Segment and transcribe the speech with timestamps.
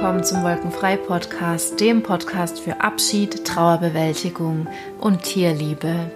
[0.00, 4.66] willkommen zum Wolkenfrei Podcast, dem Podcast für Abschied, Trauerbewältigung
[4.98, 6.10] und Tierliebe.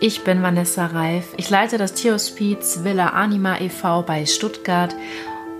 [0.00, 1.28] Ich bin Vanessa Reif.
[1.36, 4.02] Ich leite das Tierhospiz Villa Anima e.V.
[4.02, 4.96] bei Stuttgart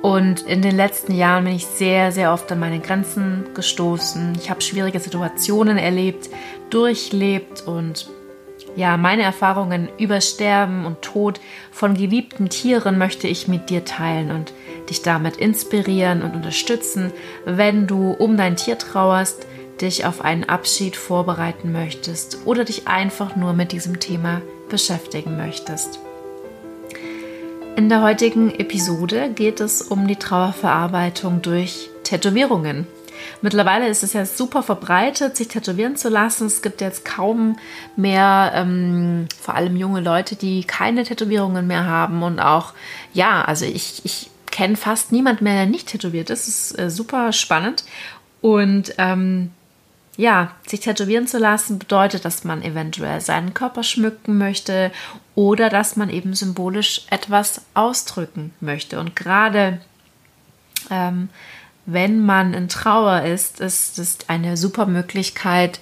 [0.02, 4.32] und in den letzten Jahren bin ich sehr, sehr oft an meine Grenzen gestoßen.
[4.36, 6.30] Ich habe schwierige Situationen erlebt,
[6.70, 8.08] durchlebt und
[8.74, 11.40] ja, meine Erfahrungen über Sterben und Tod
[11.70, 14.52] von geliebten Tieren möchte ich mit dir teilen und
[14.88, 17.12] dich damit inspirieren und unterstützen,
[17.44, 19.46] wenn du um dein Tier trauerst,
[19.80, 25.98] dich auf einen Abschied vorbereiten möchtest oder dich einfach nur mit diesem Thema beschäftigen möchtest.
[27.76, 32.86] In der heutigen Episode geht es um die Trauerverarbeitung durch Tätowierungen.
[33.42, 36.46] Mittlerweile ist es ja super verbreitet, sich tätowieren zu lassen.
[36.46, 37.56] Es gibt jetzt kaum
[37.96, 42.22] mehr, ähm, vor allem junge Leute, die keine Tätowierungen mehr haben.
[42.22, 42.74] Und auch,
[43.12, 46.46] ja, also ich, ich kenne fast niemand mehr, der nicht tätowiert ist.
[46.46, 47.84] Das ist äh, super spannend.
[48.40, 49.50] Und ähm,
[50.16, 54.92] ja, sich tätowieren zu lassen bedeutet, dass man eventuell seinen Körper schmücken möchte
[55.34, 59.00] oder dass man eben symbolisch etwas ausdrücken möchte.
[59.00, 59.80] Und gerade
[60.88, 61.30] ähm,
[61.84, 65.80] wenn man in Trauer ist, ist es eine super Möglichkeit,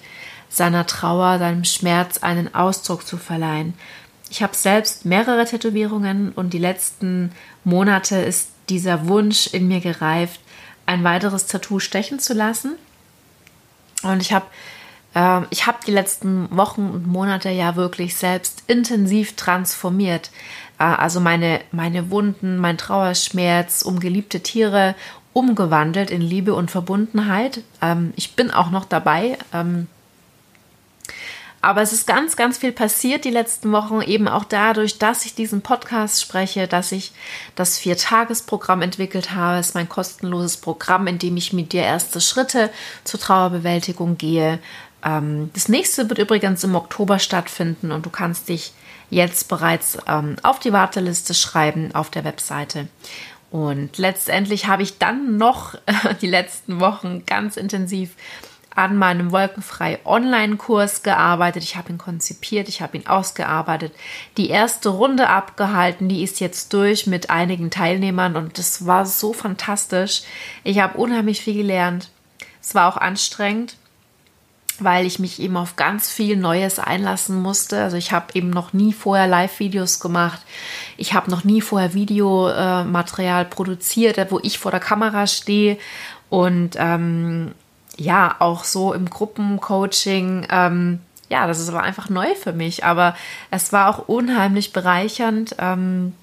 [0.49, 3.75] seiner Trauer, seinem Schmerz einen Ausdruck zu verleihen.
[4.31, 7.31] Ich habe selbst mehrere Tätowierungen und die letzten
[7.63, 10.39] Monate ist dieser Wunsch in mir gereift,
[10.85, 12.75] ein weiteres Tattoo stechen zu lassen.
[14.03, 14.45] Und ich habe
[15.15, 20.31] äh, ich habe die letzten Wochen und Monate ja wirklich selbst intensiv transformiert.
[20.79, 24.95] Äh, also meine, meine Wunden, mein Trauerschmerz um geliebte Tiere
[25.33, 27.63] umgewandelt in Liebe und Verbundenheit.
[27.81, 29.37] Ähm, ich bin auch noch dabei.
[29.53, 29.87] Ähm,
[31.63, 35.33] aber es ist ganz, ganz viel passiert die letzten Wochen, eben auch dadurch, dass ich
[35.33, 37.13] diesen Podcast spreche, dass ich
[37.55, 39.59] das Viertagesprogramm entwickelt habe.
[39.59, 42.69] Es ist mein kostenloses Programm, in dem ich mit dir erste Schritte
[43.05, 44.59] zur Trauerbewältigung gehe.
[45.05, 48.73] Ähm, das nächste wird übrigens im Oktober stattfinden und du kannst dich
[49.09, 52.89] jetzt bereits ähm, auf die Warteliste schreiben auf der Webseite.
[53.51, 55.75] Und letztendlich habe ich dann noch
[56.21, 58.15] die letzten Wochen ganz intensiv
[58.75, 61.63] an meinem Wolkenfrei Online-Kurs gearbeitet.
[61.63, 63.93] Ich habe ihn konzipiert, ich habe ihn ausgearbeitet,
[64.37, 69.33] die erste Runde abgehalten, die ist jetzt durch mit einigen Teilnehmern und das war so
[69.33, 70.23] fantastisch.
[70.63, 72.09] Ich habe unheimlich viel gelernt.
[72.61, 73.75] Es war auch anstrengend,
[74.79, 77.83] weil ich mich eben auf ganz viel Neues einlassen musste.
[77.83, 80.41] Also ich habe eben noch nie vorher Live-Videos gemacht.
[80.97, 85.77] Ich habe noch nie vorher Videomaterial produziert, wo ich vor der Kamera stehe
[86.29, 87.53] und ähm,
[87.97, 90.99] ja, auch so im Gruppencoaching, ähm,
[91.29, 93.15] ja, das ist aber einfach neu für mich, aber
[93.49, 95.55] es war auch unheimlich bereichernd.
[95.59, 96.13] Ähm,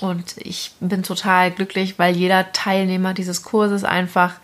[0.00, 4.34] und ich bin total glücklich, weil jeder Teilnehmer dieses Kurses einfach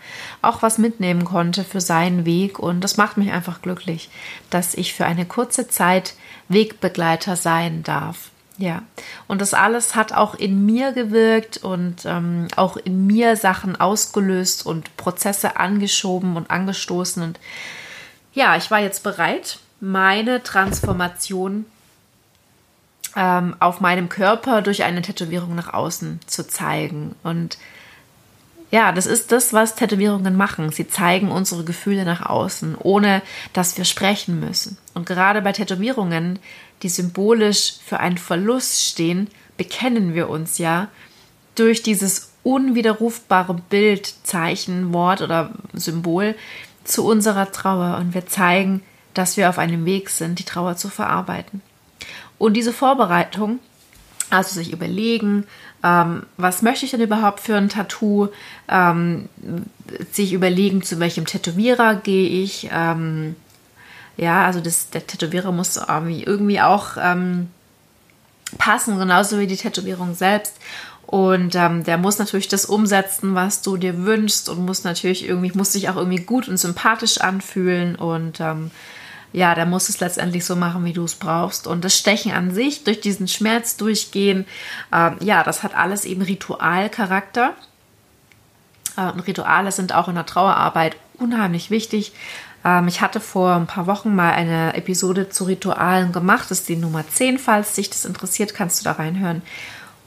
[0.41, 2.57] auch was mitnehmen konnte für seinen Weg.
[2.57, 4.09] Und das macht mich einfach glücklich,
[4.49, 6.13] dass ich für eine kurze Zeit
[6.47, 8.31] Wegbegleiter sein darf.
[8.57, 8.83] Ja,
[9.27, 14.65] und das alles hat auch in mir gewirkt und ähm, auch in mir Sachen ausgelöst
[14.65, 17.23] und Prozesse angeschoben und angestoßen.
[17.23, 17.39] Und
[18.33, 21.65] ja, ich war jetzt bereit, meine Transformation
[23.15, 27.15] ähm, auf meinem Körper durch eine Tätowierung nach außen zu zeigen.
[27.23, 27.57] Und
[28.69, 30.71] ja, das ist das, was Tätowierungen machen.
[30.71, 33.21] Sie zeigen unsere Gefühle nach außen, ohne
[33.53, 34.77] dass wir sprechen müssen.
[34.93, 36.39] Und gerade bei Tätowierungen
[36.83, 40.87] die symbolisch für einen Verlust stehen, bekennen wir uns ja
[41.55, 46.35] durch dieses unwiderrufbare Bild, Zeichen, Wort oder Symbol
[46.83, 48.81] zu unserer Trauer und wir zeigen,
[49.13, 51.61] dass wir auf einem Weg sind, die Trauer zu verarbeiten.
[52.37, 53.59] Und diese Vorbereitung,
[54.29, 55.45] also sich überlegen,
[55.83, 58.29] ähm, was möchte ich denn überhaupt für ein Tattoo,
[58.69, 59.29] ähm,
[60.11, 63.35] sich überlegen, zu welchem Tätowierer gehe ich, ähm,
[64.21, 67.49] ja, also das, der Tätowierer muss irgendwie, irgendwie auch ähm,
[68.59, 70.57] passen, genauso wie die Tätowierung selbst.
[71.07, 75.51] Und ähm, der muss natürlich das umsetzen, was du dir wünschst und muss natürlich irgendwie,
[75.57, 78.69] muss sich auch irgendwie gut und sympathisch anfühlen und ähm,
[79.33, 81.65] ja, der muss es letztendlich so machen, wie du es brauchst.
[81.65, 84.45] Und das Stechen an sich, durch diesen Schmerz durchgehen,
[84.93, 87.55] ähm, ja, das hat alles eben Ritualcharakter.
[88.97, 92.13] Äh, und Rituale sind auch in der Trauerarbeit unheimlich wichtig.
[92.63, 96.49] Ähm, ich hatte vor ein paar Wochen mal eine Episode zu Ritualen gemacht.
[96.49, 97.39] Das ist die Nummer 10.
[97.39, 99.41] Falls dich das interessiert, kannst du da reinhören.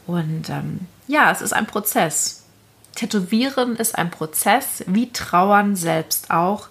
[0.07, 2.45] Und ähm, ja, es ist ein Prozess.
[2.95, 6.69] Tätowieren ist ein Prozess, wie Trauern selbst auch.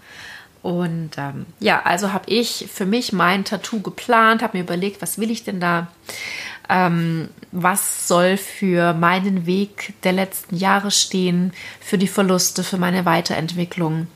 [0.62, 5.18] Und ähm, ja, also habe ich für mich mein Tattoo geplant, habe mir überlegt, was
[5.18, 5.88] will ich denn da?
[6.70, 13.06] ähm, was soll für meinen Weg der letzten Jahre stehen, für die Verluste, für meine
[13.06, 14.08] Weiterentwicklung.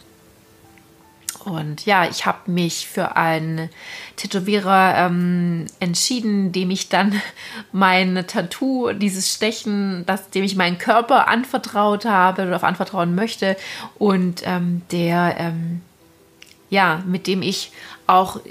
[1.48, 3.70] Und ja, ich habe mich für einen
[4.18, 7.22] Tätowierer ähm, entschieden, dem ich dann
[7.72, 13.56] mein Tattoo, dieses Stechen, das, dem ich meinen Körper anvertraut habe oder anvertrauen möchte
[13.98, 15.82] und ähm, der, ähm,
[16.70, 17.72] ja, mit dem ich
[18.08, 18.42] auch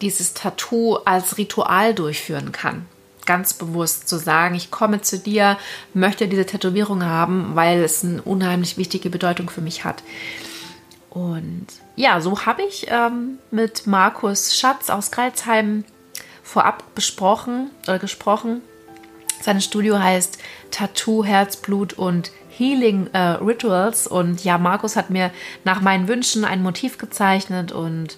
[0.00, 2.86] dieses Tattoo als Ritual durchführen kann
[3.26, 5.58] ganz bewusst zu sagen, ich komme zu dir,
[5.92, 10.02] möchte diese Tätowierung haben, weil es eine unheimlich wichtige Bedeutung für mich hat.
[11.10, 11.66] Und
[11.98, 15.84] ja, so habe ich ähm, mit Markus Schatz aus Kreilsheim
[16.44, 18.62] vorab besprochen oder gesprochen.
[19.42, 20.38] Sein Studio heißt
[20.70, 24.06] Tattoo, Herzblut und Healing äh, Rituals.
[24.06, 25.32] Und ja, Markus hat mir
[25.64, 28.16] nach meinen Wünschen ein Motiv gezeichnet und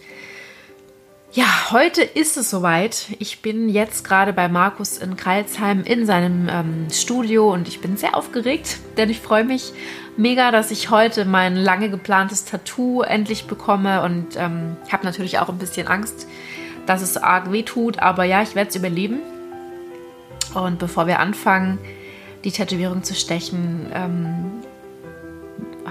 [1.32, 3.06] ja, heute ist es soweit.
[3.20, 7.96] Ich bin jetzt gerade bei Markus in Kreilsheim in seinem ähm, Studio und ich bin
[7.96, 9.72] sehr aufgeregt, denn ich freue mich
[10.20, 15.48] mega, dass ich heute mein lange geplantes Tattoo endlich bekomme und ähm, habe natürlich auch
[15.48, 16.28] ein bisschen Angst,
[16.86, 19.20] dass es arg weh tut, aber ja, ich werde es überleben.
[20.54, 21.78] Und bevor wir anfangen,
[22.44, 24.50] die Tätowierung zu stechen, ähm,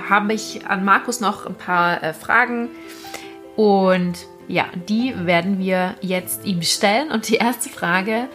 [0.09, 2.69] habe ich an Markus noch ein paar äh, Fragen
[3.55, 4.13] und
[4.47, 7.11] ja, die werden wir jetzt ihm stellen.
[7.11, 8.27] Und die erste Frage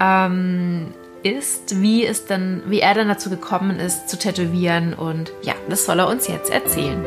[0.00, 0.92] ähm,
[1.24, 4.92] ist, wie, es denn, wie er dann dazu gekommen ist, zu tätowieren.
[4.92, 7.02] Und ja, das soll er uns jetzt erzählen.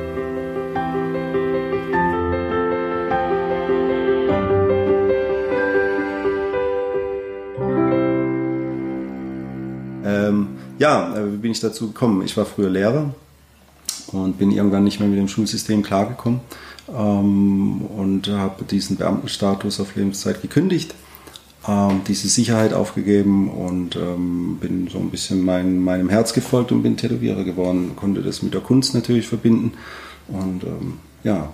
[10.04, 10.48] Ähm,
[10.80, 12.24] ja, äh, wie bin ich dazu gekommen?
[12.26, 13.14] Ich war früher Lehrer
[14.12, 16.40] und bin irgendwann nicht mehr mit dem Schulsystem klargekommen
[16.90, 20.96] ähm, und habe diesen Beamtenstatus auf Lebenszeit gekündigt,
[21.68, 26.84] ähm, diese Sicherheit aufgegeben und ähm, bin so ein bisschen mein, meinem Herz gefolgt und
[26.84, 29.74] bin Tätowierer geworden, konnte das mit der Kunst natürlich verbinden
[30.28, 31.50] und ähm, ja,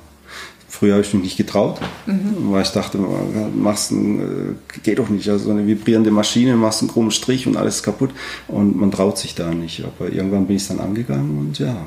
[0.74, 2.52] Früher habe ich mich nicht getraut, mhm.
[2.52, 5.30] weil ich dachte, machst ein, äh, geht doch nicht.
[5.30, 8.10] Also eine vibrierende Maschine, machst einen krummen Strich und alles kaputt.
[8.48, 9.86] Und man traut sich da nicht.
[9.86, 11.78] Aber irgendwann bin ich dann angegangen und ja,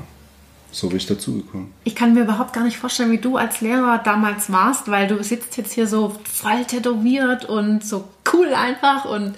[0.77, 1.69] so bin ich dazugekommen.
[1.85, 5.23] Ich kann mir überhaupt gar nicht vorstellen, wie du als Lehrer damals warst, weil du
[5.25, 9.35] sitzt jetzt hier so voll tätowiert und so cool einfach und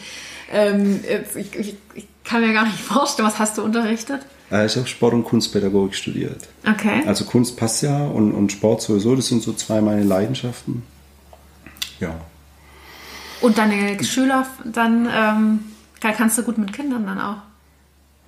[0.51, 1.01] ähm,
[1.37, 4.21] ich, ich, ich, kann mir gar nicht vorstellen, was hast du unterrichtet?
[4.51, 6.49] Äh, ich habe Sport- und Kunstpädagogik studiert.
[6.69, 7.03] Okay.
[7.07, 10.83] Also Kunst passt ja und, und Sport sowieso, das sind so zwei meine Leidenschaften.
[12.01, 12.21] Ja.
[13.41, 15.61] Und deine Schüler dann, ähm,
[16.01, 17.48] kannst du gut mit Kindern dann auch?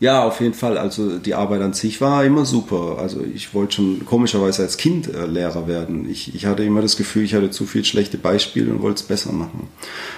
[0.00, 0.79] Ja, auf jeden Fall.
[0.79, 2.97] Also die Arbeit an sich war immer super.
[2.99, 6.08] Also ich wollte schon komischerweise als Kind äh, Lehrer werden.
[6.08, 9.06] Ich, ich hatte immer das Gefühl, ich hatte zu viel schlechte Beispiele und wollte es
[9.06, 9.69] besser machen.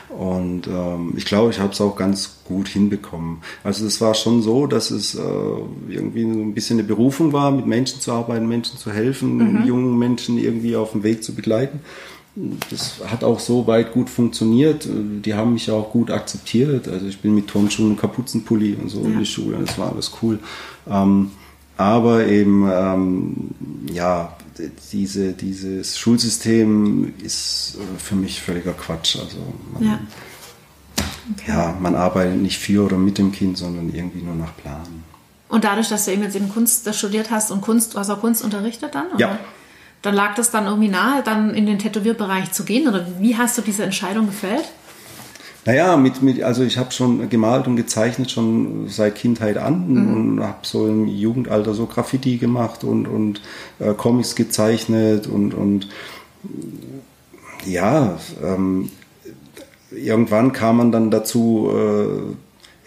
[0.09, 3.39] Und ähm, ich glaube, ich habe es auch ganz gut hinbekommen.
[3.65, 5.21] Also es war schon so, dass es äh,
[5.89, 9.67] irgendwie so ein bisschen eine Berufung war, mit Menschen zu arbeiten, Menschen zu helfen, mhm.
[9.67, 11.81] jungen Menschen irgendwie auf dem Weg zu begleiten
[12.35, 14.89] das hat auch so weit gut funktioniert.
[14.89, 16.89] Die haben mich auch gut akzeptiert.
[16.89, 19.07] Also ich bin mit Turnschuhen und Kapuzenpulli und so ja.
[19.07, 19.59] in die Schule.
[19.65, 20.39] Das war alles cool.
[20.89, 21.31] Ähm,
[21.77, 23.37] aber eben, ähm,
[23.93, 24.37] ja,
[24.93, 29.17] diese, dieses Schulsystem ist für mich völliger Quatsch.
[29.17, 29.39] Also
[29.75, 30.01] man, ja.
[31.33, 31.51] Okay.
[31.51, 34.87] ja, man arbeitet nicht für oder mit dem Kind, sondern irgendwie nur nach Plan.
[35.49, 38.21] Und dadurch, dass du eben jetzt in Kunst studiert hast und Kunst, du hast auch
[38.21, 39.09] Kunst unterrichtet dann?
[39.09, 39.21] Oder?
[39.21, 39.39] Ja,
[40.03, 42.89] dann lag das dann irgendwie nahe, dann in den Tätowierbereich zu gehen?
[42.89, 44.65] Oder wie hast du diese Entscheidung gefällt?
[45.65, 50.15] Naja, mit, mit, also ich habe schon gemalt und gezeichnet schon seit Kindheit an mhm.
[50.15, 53.41] und habe so im Jugendalter so Graffiti gemacht und, und
[53.79, 55.89] äh, Comics gezeichnet und, und
[57.65, 58.91] ja, ähm,
[59.93, 62.35] irgendwann kam man dann dazu, äh,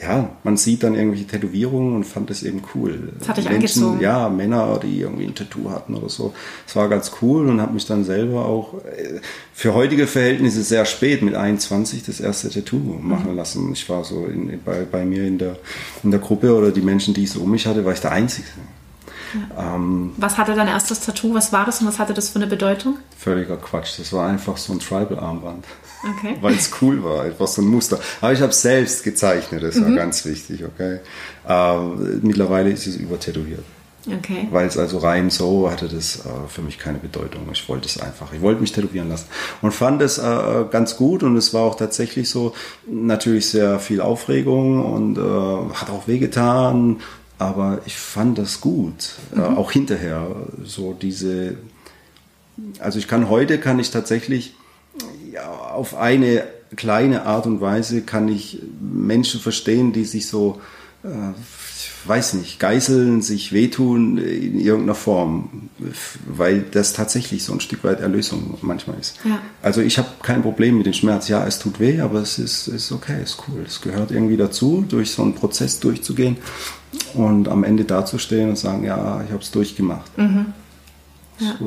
[0.01, 3.13] ja, man sieht dann irgendwelche Tätowierungen und fand das eben cool.
[3.17, 4.01] Das hatte ich Menschen, angezogen.
[4.01, 6.33] Ja, Männer, die irgendwie ein Tattoo hatten oder so.
[6.65, 9.21] Das war ganz cool und habe mich dann selber auch äh,
[9.53, 13.37] für heutige Verhältnisse sehr spät mit 21 das erste Tattoo machen mhm.
[13.37, 13.71] lassen.
[13.71, 15.55] Ich war so in, bei, bei mir in der,
[16.03, 18.11] in der Gruppe oder die Menschen, die ich so um mich hatte, war ich der
[18.11, 18.47] Einzige.
[19.55, 19.75] Ja.
[19.75, 21.33] Ähm, was hatte dein erstes Tattoo?
[21.33, 22.97] Was war das und was hatte das für eine Bedeutung?
[23.17, 23.99] Völliger Quatsch.
[23.99, 25.65] Das war einfach so ein Tribal-Armband.
[26.17, 26.37] Okay.
[26.41, 27.99] Weil es cool war, einfach so ein Muster.
[28.21, 29.95] Aber ich habe es selbst gezeichnet, das war mhm.
[29.95, 30.99] ganz wichtig, okay.
[31.47, 31.79] Äh,
[32.21, 33.63] mittlerweile ist es übertätowiert.
[34.07, 34.47] Okay.
[34.51, 37.47] Weil es also rein so hatte das äh, für mich keine Bedeutung.
[37.51, 38.33] Ich wollte es einfach.
[38.33, 39.25] Ich wollte mich tätowieren lassen
[39.61, 42.53] und fand es äh, ganz gut und es war auch tatsächlich so
[42.87, 47.01] natürlich sehr viel Aufregung und äh, hat auch wehgetan,
[47.37, 49.15] aber ich fand das gut.
[49.33, 49.57] Äh, mhm.
[49.57, 51.57] auch hinterher so diese.
[52.79, 54.55] Also ich kann heute kann ich tatsächlich
[55.31, 56.43] ja, auf eine
[56.75, 60.61] kleine Art und Weise kann ich Menschen verstehen, die sich so,
[61.05, 61.33] äh,
[61.77, 65.69] ich weiß nicht, geißeln, sich wehtun in irgendeiner Form,
[66.27, 69.17] weil das tatsächlich so ein Stück weit Erlösung manchmal ist.
[69.23, 69.39] Ja.
[69.63, 71.27] Also ich habe kein Problem mit dem Schmerz.
[71.29, 73.63] Ja, es tut weh, aber es ist, ist okay, ist cool.
[73.65, 76.37] Es gehört irgendwie dazu, durch so einen Prozess durchzugehen
[77.15, 80.15] und am Ende dazustehen und sagen, ja, ich habe es durchgemacht.
[80.17, 80.53] Mhm.
[81.39, 81.57] Ja.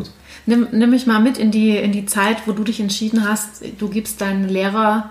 [0.47, 3.63] Nimm, nimm mich mal mit in die, in die Zeit, wo du dich entschieden hast,
[3.79, 5.11] du gibst deinen Lehrerjob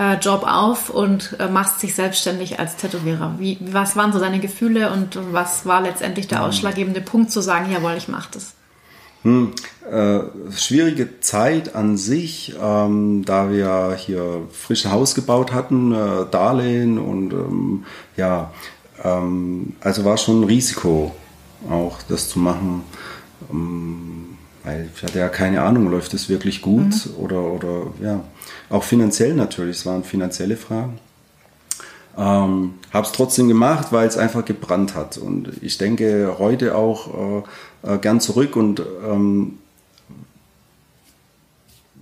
[0.00, 3.34] äh, auf und äh, machst dich selbstständig als Tätowierer.
[3.38, 7.70] Wie, was waren so deine Gefühle und was war letztendlich der ausschlaggebende Punkt zu sagen,
[7.70, 8.54] jawohl, ich mache das?
[9.22, 9.52] Hm,
[9.90, 10.20] äh,
[10.56, 17.34] schwierige Zeit an sich, ähm, da wir hier frische Haus gebaut hatten, äh, Darlehen und
[17.34, 17.84] ähm,
[18.16, 18.52] ja,
[19.04, 21.14] ähm, also war schon ein Risiko
[21.68, 22.84] auch das zu machen.
[24.64, 27.14] Weil ich hatte ja keine Ahnung, läuft es wirklich gut mhm.
[27.16, 28.20] oder, oder ja,
[28.68, 30.98] auch finanziell natürlich, es waren finanzielle Fragen.
[32.18, 35.16] Ähm, habe es trotzdem gemacht, weil es einfach gebrannt hat.
[35.16, 37.44] Und ich denke heute auch
[37.84, 39.58] äh, äh, gern zurück und ähm,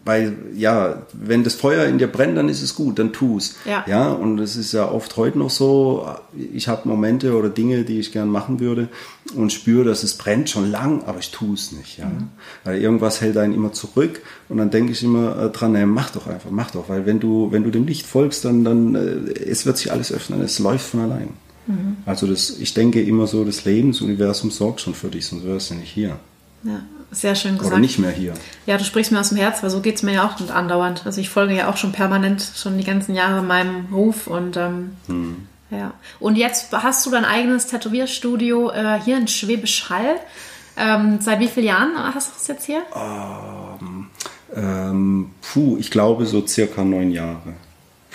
[0.09, 3.57] weil ja, wenn das Feuer in dir brennt, dann ist es gut, dann tu es.
[3.67, 3.85] Ja.
[3.87, 6.09] ja, und es ist ja oft heute noch so,
[6.55, 8.89] ich habe Momente oder Dinge, die ich gern machen würde
[9.35, 11.99] und spüre, dass es brennt schon lang, aber ich tue es nicht.
[11.99, 12.07] Ja?
[12.07, 12.29] Mhm.
[12.65, 16.09] Weil irgendwas hält einen immer zurück und dann denke ich immer äh, dran, naja, mach
[16.09, 19.35] doch einfach, mach doch, weil wenn du, wenn du dem Licht folgst, dann, dann äh,
[19.45, 21.29] es wird sich alles öffnen, es läuft von allein.
[21.67, 21.99] Mhm.
[22.07, 25.75] Also das, ich denke immer so, das Lebensuniversum sorgt schon für dich, sonst wärst du
[25.75, 26.19] nicht hier.
[26.63, 27.73] Ja, sehr schön gesagt.
[27.73, 28.35] Oder nicht mehr hier.
[28.67, 31.03] Ja, du sprichst mir aus dem Herz, weil so geht es mir ja auch andauernd.
[31.05, 34.93] Also ich folge ja auch schon permanent, schon die ganzen Jahre meinem Ruf und ähm,
[35.07, 35.47] hm.
[35.71, 35.93] ja.
[36.21, 40.17] Und jetzt hast du dein eigenes Tätowierstudio äh, hier in Schwäbisch Hall.
[40.77, 42.83] Ähm, seit wie vielen Jahren hast du das jetzt hier?
[42.95, 44.07] Ähm,
[44.55, 47.55] ähm, puh, ich glaube so circa neun Jahre.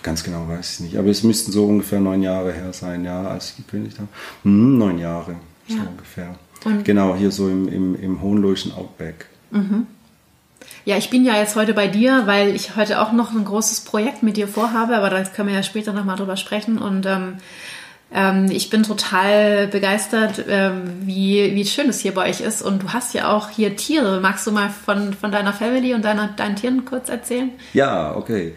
[0.01, 0.97] Ganz genau weiß ich nicht.
[0.97, 4.09] Aber es müssten so ungefähr neun Jahre her sein, ja, als ich gekündigt habe.
[4.43, 5.35] Hm, neun Jahre,
[5.67, 5.77] ja.
[5.77, 6.35] so ungefähr.
[6.65, 9.27] Und genau, hier so im, im, im Hohenloischen Outback.
[9.51, 9.87] Mhm.
[10.85, 13.81] Ja, ich bin ja jetzt heute bei dir, weil ich heute auch noch ein großes
[13.81, 16.77] Projekt mit dir vorhabe, aber da können wir ja später nochmal drüber sprechen.
[16.77, 17.37] Und ähm,
[18.13, 22.61] ähm, ich bin total begeistert, ähm, wie, wie schön es hier bei euch ist.
[22.61, 24.19] Und du hast ja auch hier Tiere.
[24.19, 27.51] Magst du mal von, von deiner Family und deiner, deinen Tieren kurz erzählen?
[27.73, 28.53] Ja, okay.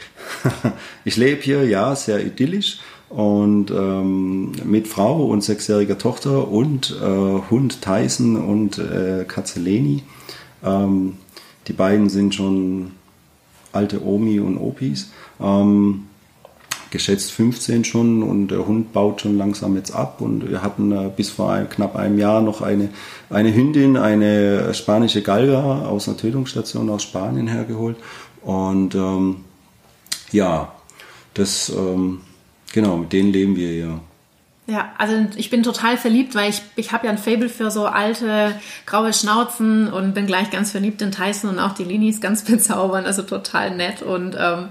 [1.04, 7.50] ich lebe hier, ja, sehr idyllisch und ähm, mit Frau und sechsjähriger Tochter und äh,
[7.50, 10.02] Hund Tyson und äh, Katze Leni.
[10.64, 11.14] Ähm,
[11.68, 12.92] die beiden sind schon
[13.72, 15.10] alte Omi und Opis.
[15.40, 16.04] Ähm,
[16.90, 21.10] geschätzt 15 schon und der Hund baut schon langsam jetzt ab und wir hatten äh,
[21.14, 22.88] bis vor ein, knapp einem Jahr noch eine,
[23.28, 27.96] eine Hündin, eine spanische Galga aus einer Tötungsstation aus Spanien hergeholt
[28.42, 29.36] und ähm,
[30.32, 30.72] ja,
[31.34, 32.20] das ähm,
[32.72, 34.00] Genau, mit denen leben wir ja.
[34.68, 37.86] Ja, also ich bin total verliebt, weil ich, ich habe ja ein Fable für so
[37.86, 38.52] alte
[38.84, 43.06] graue Schnauzen und bin gleich ganz verliebt in Tyson und auch die Linis ganz bezaubernd,
[43.06, 44.02] also total nett.
[44.02, 44.68] Und ähm,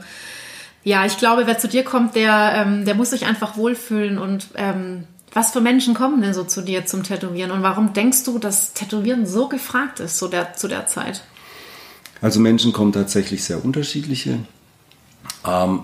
[0.84, 4.18] ja, ich glaube, wer zu dir kommt, der, ähm, der muss sich einfach wohlfühlen.
[4.18, 7.52] Und ähm, was für Menschen kommen denn so zu dir zum Tätowieren?
[7.52, 11.24] Und warum denkst du, dass Tätowieren so gefragt ist zu der, zu der Zeit?
[12.22, 14.40] Also Menschen kommen tatsächlich sehr unterschiedliche.
[15.46, 15.84] Ähm,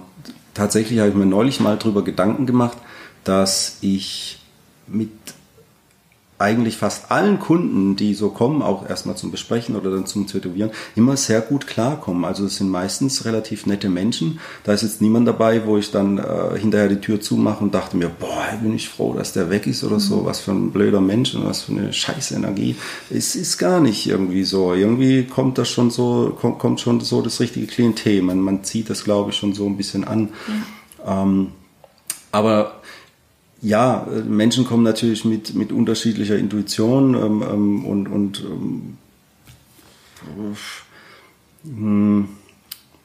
[0.54, 2.78] tatsächlich habe ich mir neulich mal darüber Gedanken gemacht,
[3.24, 4.40] dass ich
[4.88, 5.12] mit
[6.42, 10.72] eigentlich fast allen Kunden, die so kommen, auch erstmal zum Besprechen oder dann zum Tätowieren,
[10.96, 12.26] immer sehr gut klarkommen.
[12.26, 14.40] Also es sind meistens relativ nette Menschen.
[14.64, 17.96] Da ist jetzt niemand dabei, wo ich dann äh, hinterher die Tür zumache und dachte
[17.98, 20.18] mir, boah, bin ich froh, dass der weg ist oder so.
[20.18, 20.26] Mhm.
[20.26, 22.76] Was für ein blöder Mensch und was für eine scheiß Energie.
[23.10, 24.74] Es ist gar nicht irgendwie so.
[24.74, 28.22] Irgendwie kommt das schon so, kommt, kommt schon so das richtige Klientel.
[28.22, 30.30] Man, man zieht das, glaube ich, schon so ein bisschen an.
[31.06, 31.24] Ja.
[31.24, 31.48] Ähm,
[32.32, 32.81] aber
[33.62, 38.98] ja, Menschen kommen natürlich mit, mit unterschiedlicher Intuition ähm, ähm, und, und ähm,
[41.64, 42.30] hm,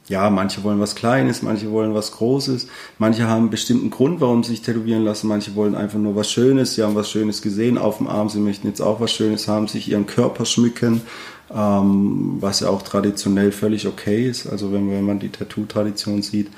[0.09, 4.45] ja, manche wollen was Kleines, manche wollen was Großes, manche haben einen bestimmten Grund, warum
[4.45, 7.77] sie sich tätowieren lassen, manche wollen einfach nur was Schönes, sie haben was Schönes gesehen
[7.77, 11.03] auf dem Arm, sie möchten jetzt auch was Schönes haben, sich ihren Körper schmücken,
[11.55, 16.49] ähm, was ja auch traditionell völlig okay ist, also wenn, wenn man die Tattoo-Tradition sieht.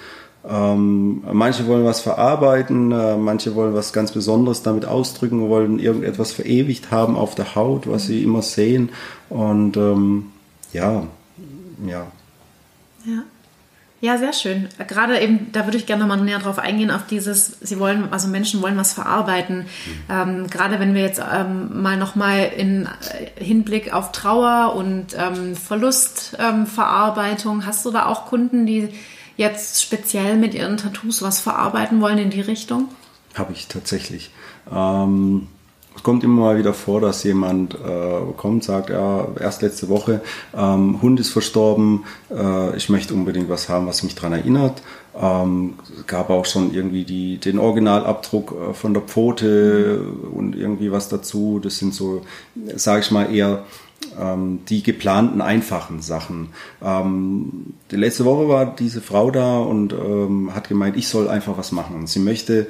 [0.47, 6.33] Ähm, manche wollen was verarbeiten, äh, manche wollen was ganz Besonderes damit ausdrücken, wollen irgendetwas
[6.33, 8.91] verewigt haben auf der Haut, was sie immer sehen.
[9.29, 10.27] Und ähm,
[10.73, 11.05] ja,
[11.87, 12.07] ja.
[13.05, 13.23] Ja.
[14.01, 14.69] Ja, sehr schön.
[14.87, 18.29] Gerade eben, da würde ich gerne nochmal näher drauf eingehen, auf dieses, sie wollen, also
[18.29, 19.63] Menschen wollen was verarbeiten.
[19.63, 19.67] Mhm.
[20.09, 25.57] Ähm, gerade wenn wir jetzt ähm, mal nochmal in äh, Hinblick auf Trauer und ähm,
[25.57, 28.91] Verlustverarbeitung, hast du da auch Kunden, die
[29.39, 32.89] jetzt speziell mit ihren Tattoos was verarbeiten wollen in die Richtung?
[33.35, 34.31] Habe ich tatsächlich.
[34.71, 35.47] Ähm,
[35.97, 40.21] es kommt immer mal wieder vor, dass jemand äh, kommt, sagt, ja, erst letzte Woche,
[40.57, 44.83] ähm, Hund ist verstorben, äh, ich möchte unbedingt was haben, was mich daran erinnert.
[45.21, 45.75] Ähm,
[46.07, 50.01] gab auch schon irgendwie die, den Originalabdruck äh, von der Pfote
[50.33, 51.59] und irgendwie was dazu.
[51.61, 52.23] Das sind so,
[52.77, 53.65] sage ich mal, eher
[54.69, 56.49] die geplanten einfachen Sachen.
[56.83, 61.57] Ähm, die letzte Woche war diese Frau da und ähm, hat gemeint, ich soll einfach
[61.57, 62.07] was machen.
[62.07, 62.67] Sie möchte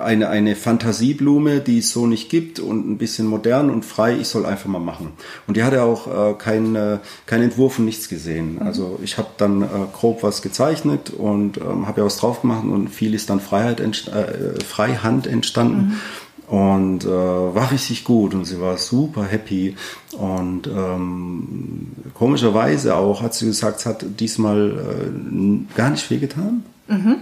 [0.00, 4.28] eine, eine Fantasieblume, die es so nicht gibt und ein bisschen modern und frei, ich
[4.28, 5.12] soll einfach mal machen.
[5.46, 8.54] Und die hatte auch äh, keinen äh, kein Entwurf und nichts gesehen.
[8.54, 8.62] Mhm.
[8.62, 12.64] Also ich habe dann äh, grob was gezeichnet und ähm, habe ja was drauf gemacht
[12.64, 15.88] und viel ist dann Freiheit entst äh, Freihand entstanden.
[15.88, 16.00] Mhm
[16.46, 19.76] und äh, war richtig gut und sie war super happy
[20.12, 26.64] und ähm, komischerweise auch hat sie gesagt, es hat diesmal äh, gar nicht wehgetan.
[26.86, 27.16] Mhm.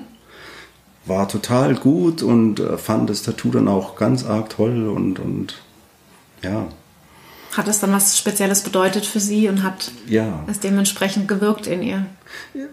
[1.06, 5.54] War total gut und äh, fand das Tattoo dann auch ganz arg toll und, und
[6.42, 6.66] ja.
[7.56, 10.44] Hat es dann was Spezielles bedeutet für sie und hat ja.
[10.48, 12.06] es dementsprechend gewirkt in ihr?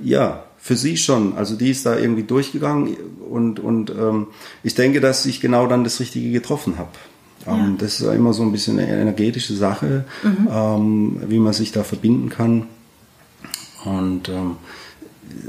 [0.01, 1.35] Ja, für sie schon.
[1.35, 2.95] Also die ist da irgendwie durchgegangen
[3.29, 4.27] und, und ähm,
[4.63, 6.91] ich denke, dass ich genau dann das Richtige getroffen habe.
[7.47, 7.75] Ähm, ja.
[7.79, 10.47] Das ist immer so ein bisschen eine energetische Sache, mhm.
[10.51, 12.67] ähm, wie man sich da verbinden kann.
[13.85, 14.57] Und ähm,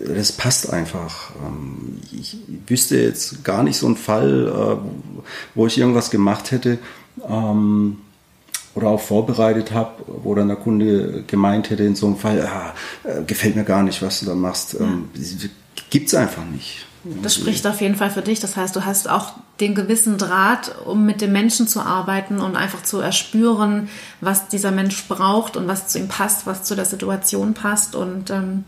[0.07, 1.33] das passt einfach.
[1.47, 5.23] Ähm, ich wüsste jetzt gar nicht so einen Fall, äh,
[5.55, 6.79] wo ich irgendwas gemacht hätte
[7.29, 7.99] ähm,
[8.75, 12.75] oder auch vorbereitet habe, wo dann der Kunde gemeint hätte in so einem Fall, ah,
[13.05, 14.77] äh, gefällt mir gar nicht, was du da machst.
[14.79, 15.11] Ähm,
[15.91, 16.87] Gibt es einfach nicht.
[17.05, 18.39] Das spricht auf jeden Fall für dich.
[18.39, 22.55] Das heißt, du hast auch den gewissen Draht, um mit dem Menschen zu arbeiten und
[22.55, 23.89] einfach zu erspüren,
[24.21, 27.97] was dieser Mensch braucht und was zu ihm passt, was zu der Situation passt.
[27.97, 28.65] Und ähm,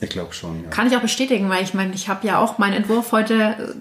[0.00, 0.62] ich glaube schon.
[0.62, 0.70] Ja.
[0.70, 3.74] Kann ich auch bestätigen, weil ich meine, ich habe ja auch meinen Entwurf heute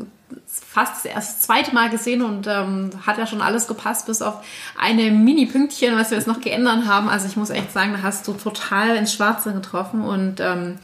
[0.47, 4.43] fast erst das zweite Mal gesehen und ähm, hat ja schon alles gepasst, bis auf
[4.79, 7.09] eine Mini-Pünktchen, was wir jetzt noch geändert haben.
[7.09, 10.01] Also ich muss echt sagen, da hast du total ins Schwarze getroffen.
[10.01, 10.79] Und ähm,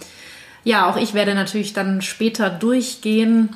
[0.64, 3.50] ja, auch ich werde natürlich dann später durchgehen,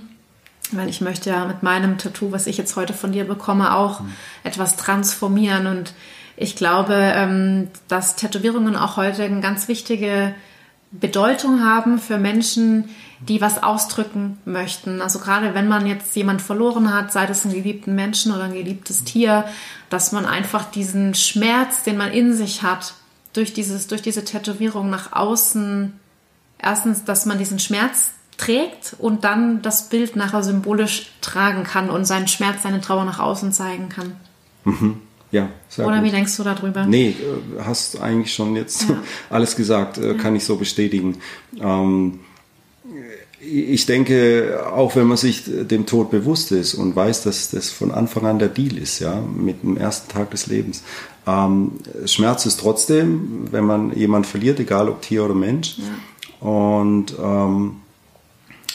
[0.72, 4.00] weil ich möchte ja mit meinem Tattoo, was ich jetzt heute von dir bekomme, auch
[4.00, 4.14] mhm.
[4.44, 5.68] etwas transformieren.
[5.68, 5.94] Und
[6.38, 10.34] ich glaube, ähm, dass Tätowierungen auch heute eine ganz wichtige
[10.92, 12.90] Bedeutung haben für Menschen,
[13.22, 15.02] die was ausdrücken möchten.
[15.02, 18.54] Also gerade wenn man jetzt jemand verloren hat, sei das einen geliebten Menschen oder ein
[18.54, 19.46] geliebtes Tier,
[19.90, 22.94] dass man einfach diesen Schmerz, den man in sich hat,
[23.34, 25.94] durch dieses, durch diese Tätowierung nach außen,
[26.58, 32.06] erstens, dass man diesen Schmerz trägt und dann das Bild nachher symbolisch tragen kann und
[32.06, 34.16] seinen Schmerz, seine Trauer nach außen zeigen kann.
[34.66, 35.02] Mhm.
[35.32, 36.06] Ja, sehr Oder gut.
[36.06, 36.86] wie denkst du darüber?
[36.86, 39.02] Nee, äh, hast eigentlich schon jetzt ja.
[39.30, 41.18] alles gesagt, äh, kann ich so bestätigen.
[41.60, 42.20] Ähm,
[43.40, 47.92] ich denke, auch wenn man sich dem Tod bewusst ist und weiß, dass das von
[47.92, 50.84] Anfang an der Deal ist, ja, mit dem ersten Tag des Lebens.
[51.26, 51.72] Ähm,
[52.06, 55.78] Schmerz ist trotzdem, wenn man jemanden verliert, egal ob Tier oder Mensch.
[55.78, 56.48] Ja.
[56.48, 57.78] Und ähm,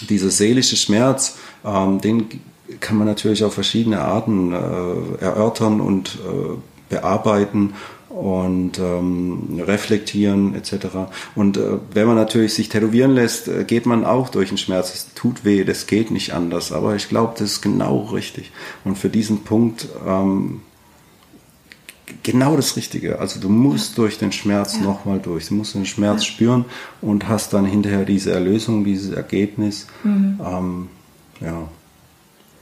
[0.08, 2.26] dieser seelische Schmerz, ähm, den
[2.80, 6.56] kann man natürlich auf verschiedene Arten äh, erörtern und äh,
[6.88, 7.74] bearbeiten
[8.08, 10.86] und ähm, reflektieren etc.
[11.34, 14.94] Und äh, wenn man natürlich sich tätowieren lässt, äh, geht man auch durch den Schmerz.
[14.94, 16.72] Es tut weh, das geht nicht anders.
[16.72, 18.52] Aber ich glaube, das ist genau richtig.
[18.84, 20.62] Und für diesen Punkt ähm,
[22.22, 23.18] genau das Richtige.
[23.18, 24.82] Also du musst durch den Schmerz ja.
[24.82, 25.48] nochmal durch.
[25.48, 26.32] Du musst den Schmerz ja.
[26.32, 26.64] spüren
[27.02, 29.88] und hast dann hinterher diese Erlösung, dieses Ergebnis.
[30.04, 30.40] Mhm.
[30.44, 30.88] Ähm,
[31.40, 31.68] ja.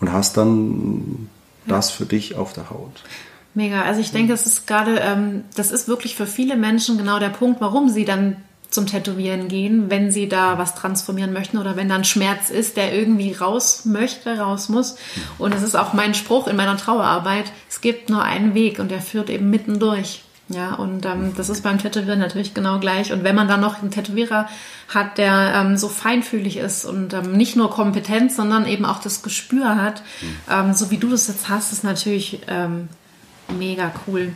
[0.04, 1.30] Und hast dann
[1.66, 3.02] das für dich auf der Haut.
[3.54, 3.80] Mega.
[3.84, 7.30] Also ich denke, es ist gerade, ähm, das ist wirklich für viele Menschen genau der
[7.30, 8.36] Punkt, warum sie dann
[8.68, 12.76] zum Tätowieren gehen, wenn sie da was transformieren möchten oder wenn da ein Schmerz ist,
[12.76, 14.96] der irgendwie raus möchte, raus muss.
[15.38, 18.90] Und es ist auch mein Spruch in meiner Trauerarbeit, es gibt nur einen Weg und
[18.90, 20.22] der führt eben mittendurch.
[20.48, 23.12] Ja, und ähm, das ist beim Tätowieren natürlich genau gleich.
[23.12, 24.46] Und wenn man dann noch einen Tätowierer
[24.88, 29.22] hat, der ähm, so feinfühlig ist und ähm, nicht nur kompetent, sondern eben auch das
[29.22, 30.02] Gespür hat,
[30.50, 32.88] ähm, so wie du das jetzt hast, ist natürlich ähm,
[33.58, 34.32] Mega cool.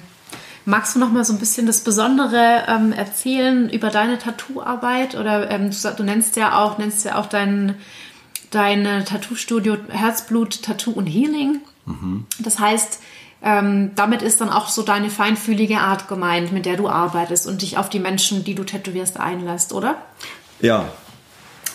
[0.64, 5.50] Magst du noch mal so ein bisschen das Besondere ähm, erzählen über deine Tattooarbeit oder
[5.50, 7.74] ähm, du, du, nennst ja auch nennst ja auch dein
[8.50, 11.60] dein Tattoo-Studio Herzblut Tattoo und Healing.
[11.86, 12.26] Mhm.
[12.38, 13.00] Das heißt,
[13.42, 17.62] ähm, damit ist dann auch so deine feinfühlige Art gemeint, mit der du arbeitest und
[17.62, 19.96] dich auf die Menschen, die du tätowierst, einlässt, oder?
[20.60, 20.86] Ja,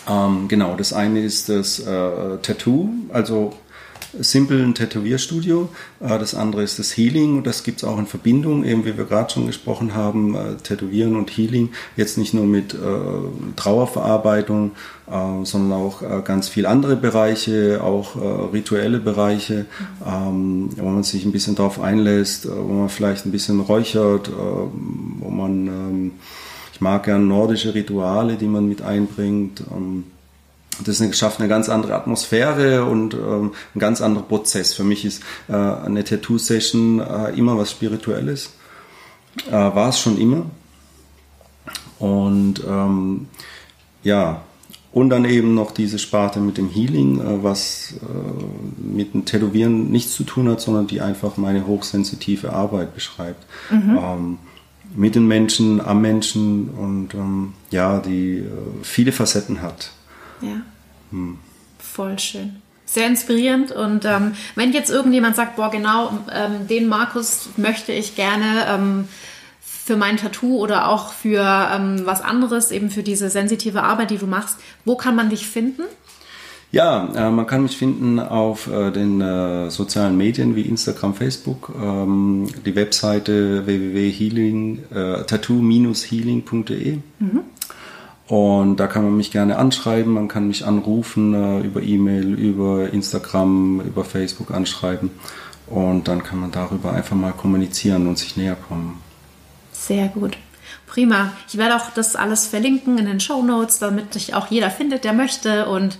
[0.08, 0.76] ähm, genau.
[0.76, 3.54] Das eine ist das äh, Tattoo, also
[4.20, 5.68] simpel ein Tätowierstudio.
[6.00, 8.96] Äh, das andere ist das Healing und das gibt es auch in Verbindung, eben wie
[8.96, 11.70] wir gerade schon gesprochen haben, äh, Tätowieren und Healing.
[11.96, 12.76] Jetzt nicht nur mit äh,
[13.56, 14.72] Trauerverarbeitung,
[15.42, 18.16] sondern auch ganz viele andere Bereiche, auch
[18.54, 19.66] rituelle Bereiche,
[20.06, 25.28] ähm, wo man sich ein bisschen darauf einlässt, wo man vielleicht ein bisschen räuchert, wo
[25.28, 26.10] man, ähm,
[26.72, 29.62] ich mag gern nordische Rituale, die man mit einbringt.
[30.84, 34.74] Das schafft eine ganz andere Atmosphäre und ähm, ein ganz anderer Prozess.
[34.74, 38.54] Für mich ist äh, eine Tattoo-Session äh, immer was Spirituelles.
[39.48, 40.46] Äh, war es schon immer.
[41.98, 43.28] Und ähm,
[44.02, 44.42] ja,
[44.92, 49.90] und dann eben noch diese Sparte mit dem Healing, äh, was äh, mit dem Tätowieren
[49.90, 53.44] nichts zu tun hat, sondern die einfach meine hochsensitive Arbeit beschreibt.
[53.70, 53.98] Mhm.
[54.00, 54.38] Ähm,
[54.94, 58.50] mit den Menschen, am Menschen und ähm, ja, die äh,
[58.82, 59.90] viele Facetten hat.
[60.40, 60.62] Ja.
[61.10, 61.38] Hm.
[61.78, 62.56] Voll schön.
[62.86, 63.72] Sehr inspirierend.
[63.72, 69.08] Und ähm, wenn jetzt irgendjemand sagt, boah, genau, ähm, den Markus möchte ich gerne ähm,
[69.60, 74.18] für mein Tattoo oder auch für ähm, was anderes, eben für diese sensitive Arbeit, die
[74.18, 75.82] du machst, wo kann man dich finden?
[76.74, 81.70] Ja, äh, man kann mich finden auf äh, den äh, sozialen Medien wie Instagram, Facebook,
[81.80, 86.98] ähm, die Webseite www.healing, äh, tattoo-healing.de.
[87.20, 87.40] Mhm.
[88.26, 92.90] Und da kann man mich gerne anschreiben, man kann mich anrufen äh, über E-Mail, über
[92.90, 95.10] Instagram, über Facebook anschreiben.
[95.66, 99.02] Und dann kann man darüber einfach mal kommunizieren und sich näher kommen.
[99.72, 100.38] Sehr gut.
[100.86, 101.32] Prima.
[101.48, 105.04] Ich werde auch das alles verlinken in den Show Notes, damit sich auch jeder findet,
[105.04, 105.66] der möchte.
[105.66, 105.98] Und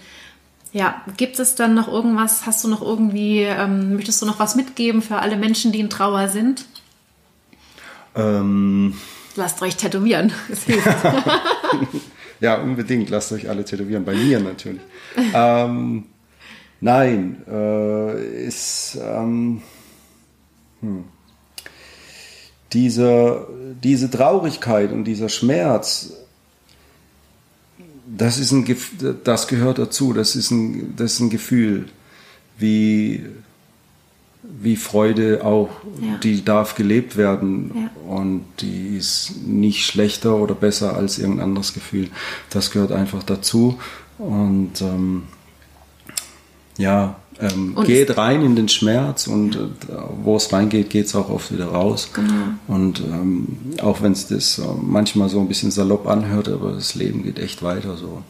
[0.72, 2.46] ja, gibt es dann noch irgendwas?
[2.46, 5.90] Hast du noch irgendwie, ähm, möchtest du noch was mitgeben für alle Menschen, die in
[5.90, 6.64] Trauer sind?
[8.14, 8.96] Ähm.
[9.36, 10.32] Lasst euch tätowieren.
[12.40, 13.10] Ja, unbedingt.
[13.10, 14.04] Lasst euch alle tätowieren.
[14.04, 14.82] Bei mir natürlich.
[15.34, 16.04] ähm,
[16.80, 19.62] nein, äh, ist ähm,
[20.80, 21.04] hm.
[22.72, 23.46] diese,
[23.82, 26.12] diese Traurigkeit und dieser Schmerz,
[28.06, 28.66] das ist ein,
[29.24, 30.12] das gehört dazu.
[30.12, 31.86] Das ist ein, das ist ein Gefühl,
[32.58, 33.24] wie
[34.60, 36.16] wie Freude auch, ja.
[36.18, 38.14] die darf gelebt werden ja.
[38.14, 42.08] und die ist nicht schlechter oder besser als irgendein anderes Gefühl.
[42.50, 43.78] Das gehört einfach dazu
[44.18, 45.24] und ähm,
[46.76, 49.62] ja, ähm, und geht rein in den Schmerz und ja.
[49.62, 52.10] äh, wo es reingeht, geht es auch oft wieder raus.
[52.12, 52.32] Genau.
[52.68, 53.48] Und ähm,
[53.82, 57.38] auch wenn es das äh, manchmal so ein bisschen salopp anhört, aber das Leben geht
[57.38, 58.22] echt weiter so.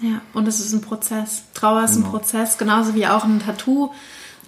[0.00, 1.44] Ja, und es ist ein Prozess.
[1.54, 2.06] Trauer ist genau.
[2.06, 3.90] ein Prozess, genauso wie auch ein Tattoo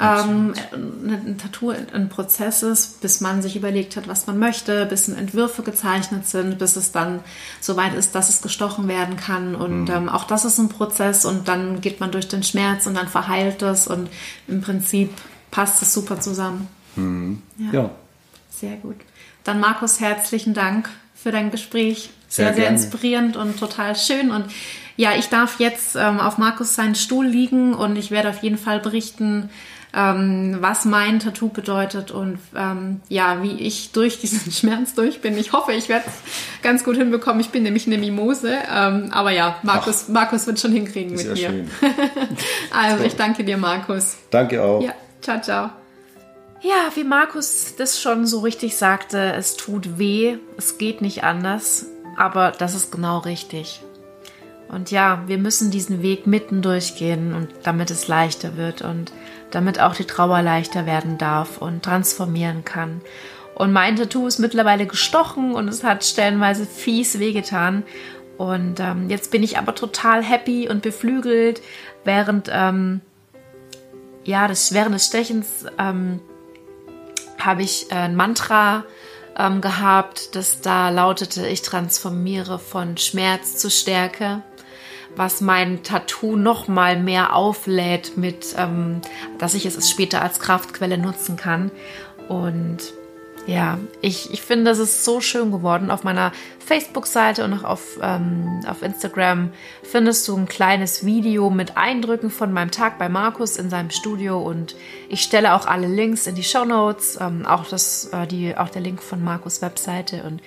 [0.01, 5.09] ähm, ein Tattoo ein Prozess ist, bis man sich überlegt hat, was man möchte, bis
[5.09, 7.21] Entwürfe gezeichnet sind, bis es dann
[7.61, 9.57] soweit ist, dass es gestochen werden kann.
[9.57, 9.91] Und mhm.
[9.91, 13.09] ähm, auch das ist ein Prozess und dann geht man durch den Schmerz und dann
[13.09, 14.09] verheilt es und
[14.47, 15.11] im Prinzip
[15.51, 16.69] passt es super zusammen.
[16.95, 17.43] Mhm.
[17.59, 17.73] Ja.
[17.73, 17.91] ja.
[18.51, 18.97] Sehr gut.
[19.45, 22.11] Dann Markus, herzlichen Dank für dein Gespräch.
[22.29, 24.31] Sehr, sehr, sehr inspirierend und total schön.
[24.31, 24.47] Und
[24.97, 28.59] ja, ich darf jetzt ähm, auf Markus seinen Stuhl liegen und ich werde auf jeden
[28.59, 29.49] Fall berichten,
[29.95, 35.37] ähm, was mein Tattoo bedeutet und ähm, ja, wie ich durch diesen Schmerz durch bin.
[35.39, 37.41] Ich hoffe, ich werde es ganz gut hinbekommen.
[37.41, 38.59] Ich bin nämlich eine Mimose.
[38.71, 41.67] Ähm, aber ja, Markus, Markus wird schon hinkriegen mit mir.
[42.71, 44.17] also ich danke dir, Markus.
[44.31, 44.83] Danke auch.
[44.83, 45.71] Ja, ciao, ciao.
[46.61, 51.87] Ja, wie Markus das schon so richtig sagte, es tut weh, es geht nicht anders,
[52.17, 53.81] aber das ist genau richtig.
[54.69, 59.13] Und ja, wir müssen diesen Weg mitten durchgehen und damit es leichter wird und
[59.51, 63.01] damit auch die Trauer leichter werden darf und transformieren kann.
[63.55, 67.83] Und mein Tattoo ist mittlerweile gestochen und es hat stellenweise fies wehgetan.
[68.37, 71.61] Und ähm, jetzt bin ich aber total happy und beflügelt,
[72.05, 73.01] während ähm,
[74.25, 76.21] ja, das, während des Stechens ähm,
[77.39, 78.85] habe ich ein Mantra
[79.37, 84.43] ähm, gehabt, das da lautete, ich transformiere von Schmerz zu Stärke
[85.17, 89.01] was mein Tattoo noch mal mehr auflädt mit, ähm,
[89.39, 91.71] dass ich es später als Kraftquelle nutzen kann.
[92.29, 92.93] Und
[93.49, 95.91] ja, ich, ich finde, es ist so schön geworden.
[95.91, 101.79] Auf meiner Facebook-Seite und auch auf, ähm, auf Instagram findest du ein kleines Video mit
[101.79, 104.77] Eindrücken von meinem Tag bei Markus in seinem Studio und
[105.09, 109.03] ich stelle auch alle Links in die Show Notes, ähm, auch, äh, auch der Link
[109.03, 110.43] von Markus Webseite und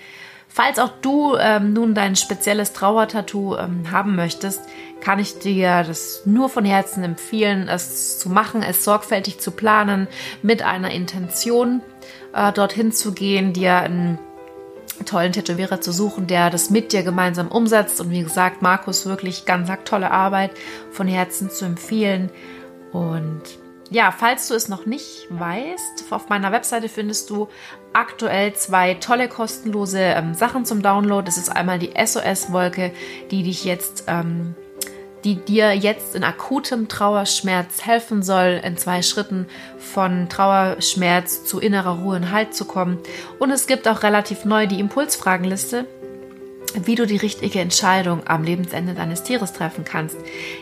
[0.54, 4.62] Falls auch du ähm, nun dein spezielles Trauertattoo ähm, haben möchtest,
[5.00, 10.08] kann ich dir das nur von Herzen empfehlen, es zu machen, es sorgfältig zu planen,
[10.42, 11.82] mit einer Intention
[12.34, 14.20] äh, dorthin zu gehen, dir einen
[15.06, 18.02] tollen Tätowierer zu suchen, der das mit dir gemeinsam umsetzt.
[18.02, 20.52] Und wie gesagt, Markus wirklich ganz tolle Arbeit
[20.92, 22.30] von Herzen zu empfehlen.
[22.92, 23.42] Und
[23.92, 27.50] ja, falls du es noch nicht weißt, auf meiner Webseite findest du
[27.92, 31.26] aktuell zwei tolle kostenlose ähm, Sachen zum Download.
[31.26, 32.94] Das ist einmal die SOS-Wolke,
[33.32, 34.56] die dich jetzt, ähm,
[35.26, 39.46] die dir jetzt in akutem Trauerschmerz helfen soll, in zwei Schritten
[39.78, 42.98] von Trauerschmerz zu innerer Ruhe und Halt zu kommen.
[43.40, 45.86] Und es gibt auch relativ neu die Impulsfragenliste
[46.86, 50.16] wie du die richtige Entscheidung am Lebensende deines Tieres treffen kannst,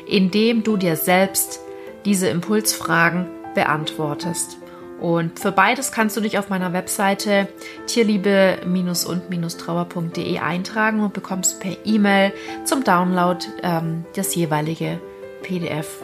[0.08, 1.60] indem du dir selbst
[2.06, 4.60] diese Impulsfragen beantwortest.
[5.00, 7.48] Und für beides kannst du dich auf meiner Webseite
[7.88, 12.34] tierliebe-und-trauer.de eintragen und bekommst per E-Mail
[12.66, 15.00] zum Download ähm, das jeweilige
[15.42, 16.04] PDF.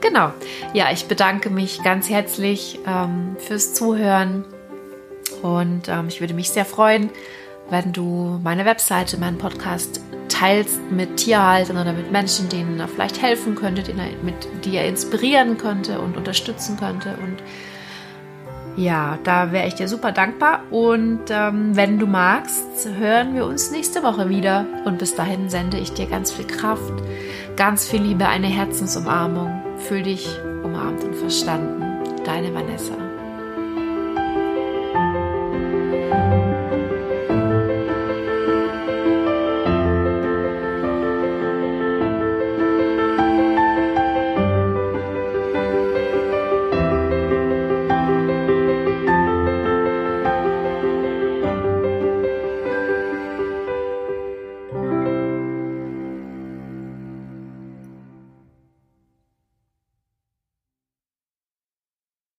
[0.00, 0.32] Genau.
[0.74, 4.44] Ja, ich bedanke mich ganz herzlich ähm, fürs Zuhören
[5.42, 7.10] und ähm, ich würde mich sehr freuen,
[7.70, 10.00] wenn du meine Webseite, meinen Podcast
[10.32, 14.76] teilst mit Tierhaltern oder mit Menschen, denen er vielleicht helfen könnte, denen er, mit, die
[14.76, 17.16] er inspirieren könnte und unterstützen könnte.
[17.22, 17.42] Und
[18.76, 20.62] ja, da wäre ich dir super dankbar.
[20.70, 24.66] Und ähm, wenn du magst, hören wir uns nächste Woche wieder.
[24.84, 27.02] Und bis dahin sende ich dir ganz viel Kraft,
[27.56, 29.62] ganz viel Liebe, eine Herzensumarmung.
[29.78, 30.28] Fühl dich
[30.64, 31.84] umarmt und verstanden.
[32.24, 33.11] Deine Vanessa.